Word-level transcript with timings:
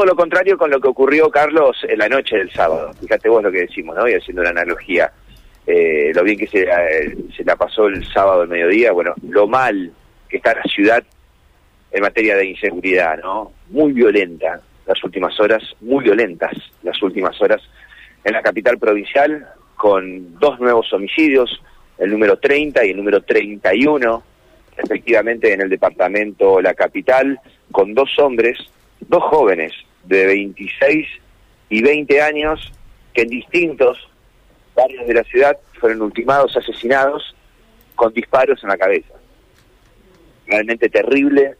todo 0.00 0.12
lo 0.12 0.16
contrario 0.16 0.56
con 0.56 0.70
lo 0.70 0.80
que 0.80 0.88
ocurrió, 0.88 1.28
Carlos, 1.28 1.76
en 1.86 1.98
la 1.98 2.08
noche 2.08 2.38
del 2.38 2.50
sábado. 2.50 2.90
Fíjate 2.98 3.28
vos 3.28 3.42
lo 3.42 3.52
que 3.52 3.66
decimos, 3.66 3.94
¿no? 3.94 4.08
Y 4.08 4.14
haciendo 4.14 4.40
una 4.40 4.48
analogía. 4.48 5.12
Eh, 5.66 6.10
lo 6.14 6.24
bien 6.24 6.38
que 6.38 6.46
se, 6.46 6.62
eh, 6.62 7.14
se 7.36 7.44
la 7.44 7.54
pasó 7.54 7.86
el 7.86 8.02
sábado 8.10 8.40
al 8.40 8.48
mediodía, 8.48 8.92
bueno, 8.92 9.12
lo 9.28 9.46
mal 9.46 9.92
que 10.26 10.38
está 10.38 10.54
la 10.54 10.62
ciudad 10.62 11.04
en 11.92 12.00
materia 12.00 12.34
de 12.34 12.46
inseguridad, 12.46 13.18
¿no? 13.18 13.52
Muy 13.68 13.92
violenta 13.92 14.62
las 14.86 15.04
últimas 15.04 15.38
horas, 15.38 15.62
muy 15.82 16.04
violentas 16.04 16.56
las 16.82 17.02
últimas 17.02 17.38
horas 17.42 17.60
en 18.24 18.32
la 18.32 18.40
capital 18.40 18.78
provincial, 18.78 19.48
con 19.76 20.38
dos 20.38 20.58
nuevos 20.60 20.90
homicidios, 20.94 21.60
el 21.98 22.10
número 22.10 22.38
30 22.38 22.86
y 22.86 22.92
el 22.92 22.96
número 22.96 23.20
31, 23.20 24.22
efectivamente 24.78 25.52
en 25.52 25.60
el 25.60 25.68
departamento 25.68 26.58
La 26.62 26.72
Capital, 26.72 27.38
con 27.70 27.92
dos 27.92 28.18
hombres, 28.18 28.56
dos 29.00 29.24
jóvenes 29.24 29.74
de 30.04 30.26
26 30.26 31.06
y 31.68 31.82
20 31.82 32.22
años, 32.22 32.72
que 33.12 33.22
en 33.22 33.28
distintos 33.28 33.98
barrios 34.74 35.06
de 35.06 35.14
la 35.14 35.24
ciudad 35.24 35.58
fueron 35.78 36.02
ultimados, 36.02 36.56
asesinados, 36.56 37.34
con 37.94 38.12
disparos 38.12 38.62
en 38.62 38.70
la 38.70 38.78
cabeza. 38.78 39.14
Realmente 40.46 40.88
terrible 40.88 41.56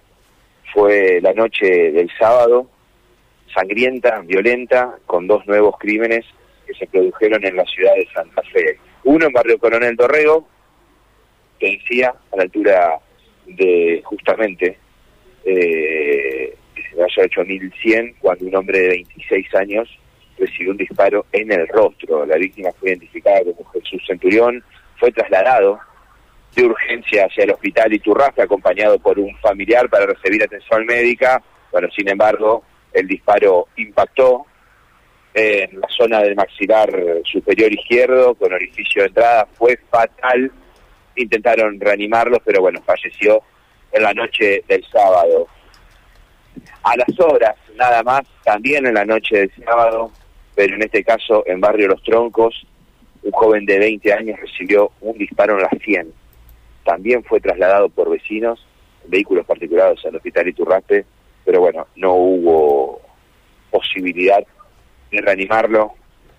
fue 0.72 1.20
la 1.20 1.32
noche 1.32 1.66
del 1.92 2.10
sábado, 2.18 2.68
sangrienta, 3.54 4.20
violenta, 4.20 4.96
con 5.06 5.26
dos 5.26 5.46
nuevos 5.46 5.76
crímenes 5.78 6.24
que 6.66 6.74
se 6.74 6.86
produjeron 6.86 7.44
en 7.44 7.56
la 7.56 7.64
ciudad 7.64 7.94
de 7.94 8.08
Santa 8.12 8.42
Fe. 8.52 8.78
Uno 9.04 9.26
en 9.26 9.32
Barrio 9.32 9.58
Coronel 9.58 9.96
Dorrego, 9.96 10.46
que 11.58 11.78
decía, 11.78 12.14
a 12.32 12.36
la 12.36 12.42
altura 12.44 13.00
de 13.46 14.02
justamente 14.04 14.78
eh, 15.44 15.89
hecho 17.16 17.44
1100, 17.44 18.14
cuando 18.20 18.46
un 18.46 18.56
hombre 18.56 18.80
de 18.80 18.88
26 18.88 19.54
años 19.54 19.88
recibió 20.38 20.72
un 20.72 20.78
disparo 20.78 21.26
en 21.32 21.52
el 21.52 21.68
rostro. 21.68 22.24
La 22.26 22.36
víctima 22.36 22.70
fue 22.78 22.90
identificada 22.90 23.40
como 23.44 23.70
Jesús 23.70 24.02
Centurión, 24.06 24.62
fue 24.98 25.12
trasladado 25.12 25.78
de 26.54 26.64
urgencia 26.64 27.26
hacia 27.26 27.44
el 27.44 27.52
hospital 27.52 27.92
Iturraspe, 27.92 28.42
acompañado 28.42 28.98
por 28.98 29.18
un 29.18 29.36
familiar 29.38 29.88
para 29.88 30.06
recibir 30.06 30.42
atención 30.42 30.84
médica. 30.84 31.42
Bueno, 31.70 31.88
sin 31.96 32.08
embargo, 32.08 32.64
el 32.92 33.06
disparo 33.06 33.68
impactó 33.76 34.46
en 35.32 35.80
la 35.80 35.88
zona 35.88 36.20
del 36.22 36.34
maxilar 36.34 36.90
superior 37.24 37.72
izquierdo 37.72 38.34
con 38.34 38.52
orificio 38.52 39.02
de 39.02 39.08
entrada, 39.08 39.46
fue 39.54 39.78
fatal. 39.88 40.50
Intentaron 41.14 41.78
reanimarlo, 41.78 42.40
pero 42.44 42.62
bueno, 42.62 42.82
falleció 42.82 43.42
en 43.92 44.02
la 44.02 44.12
noche 44.12 44.64
del 44.66 44.84
sábado. 44.90 45.46
A 46.82 46.96
las 46.96 47.20
horas, 47.20 47.56
nada 47.76 48.02
más, 48.02 48.22
también 48.44 48.86
en 48.86 48.94
la 48.94 49.04
noche 49.04 49.38
del 49.38 49.52
sábado, 49.64 50.10
pero 50.54 50.74
en 50.74 50.82
este 50.82 51.04
caso 51.04 51.42
en 51.46 51.60
Barrio 51.60 51.88
Los 51.88 52.02
Troncos, 52.02 52.66
un 53.22 53.32
joven 53.32 53.66
de 53.66 53.78
20 53.78 54.12
años 54.12 54.40
recibió 54.40 54.92
un 55.00 55.16
disparo 55.18 55.56
en 55.56 55.62
la 55.62 55.70
100. 55.82 56.12
También 56.84 57.22
fue 57.24 57.40
trasladado 57.40 57.88
por 57.88 58.10
vecinos, 58.10 58.66
vehículos 59.06 59.46
particulares 59.46 60.04
al 60.04 60.16
hospital 60.16 60.48
Iturraspe, 60.48 61.04
pero 61.44 61.60
bueno, 61.60 61.86
no 61.96 62.14
hubo 62.14 63.00
posibilidad 63.70 64.42
de 65.10 65.20
reanimarlo. 65.20 65.94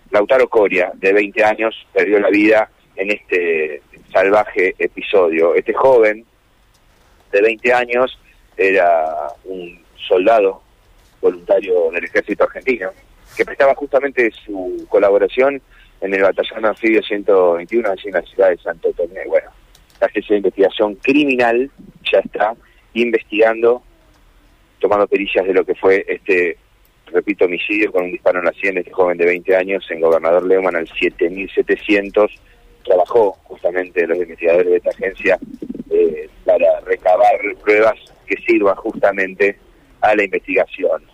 Lautaro 0.09 0.49
Coria, 0.49 0.92
de 0.95 1.14
20 1.14 1.44
años, 1.44 1.88
perdió 1.94 2.19
la 2.19 2.30
vida 2.30 2.69
en 2.95 3.11
este 3.11 3.81
salvaje 4.11 4.75
episodio. 4.77 5.55
Este 5.55 5.73
joven, 5.73 6.25
de 7.31 7.42
20 7.42 7.73
años, 7.73 8.19
era 8.58 9.30
un 9.45 9.81
soldado 10.07 10.61
voluntario 11.21 11.91
del 11.91 12.03
ejército 12.03 12.44
argentino, 12.44 12.89
que 13.35 13.45
prestaba 13.45 13.75
justamente 13.75 14.31
su 14.45 14.85
colaboración 14.89 15.61
en 16.02 16.13
el 16.13 16.23
batallón 16.23 16.66
anfibio 16.66 17.02
121 17.03 17.89
allí 17.89 18.08
en 18.08 18.13
la 18.13 18.21
ciudad 18.23 18.49
de 18.49 18.58
Santo 18.58 18.91
Tomé. 18.93 19.25
Bueno, 19.27 19.49
la 19.99 20.08
agencia 20.08 20.33
de 20.33 20.37
investigación 20.37 20.95
criminal 20.95 21.70
ya 22.11 22.20
está 22.20 22.55
investigando 22.93 23.83
tomando 24.80 25.08
pericias 25.08 25.45
de 25.45 25.53
lo 25.53 25.64
que 25.64 25.76
fue 25.76 26.03
este, 26.08 26.58
repito, 27.05 27.45
homicidio 27.45 27.92
con 27.92 28.05
un 28.05 28.11
disparo 28.11 28.39
en 28.39 28.45
la 28.45 28.53
sien 28.53 28.73
de 28.73 28.81
este 28.81 28.92
joven 28.92 29.17
de 29.17 29.26
20 29.26 29.55
años 29.55 29.86
en 29.89 30.02
Gobernador 30.02 30.45
Leumann 30.45 30.76
al 30.76 30.87
7700. 30.87 32.31
Trabajó 32.83 33.33
justamente 33.43 34.08
los 34.08 34.17
investigadores 34.17 34.71
de 34.71 34.77
esta 34.77 34.89
agencia 34.89 35.39
eh, 35.92 36.27
para 36.45 36.80
recabar 36.81 37.39
pruebas 37.64 37.93
que 38.26 38.36
sirvan 38.37 38.76
justamente 38.76 39.58
a 40.02 40.16
la 40.16 40.23
investigación. 40.23 41.11